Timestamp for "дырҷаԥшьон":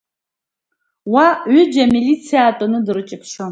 2.85-3.49